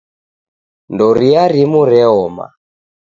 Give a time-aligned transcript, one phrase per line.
[0.93, 2.45] Ndoria rimu reoma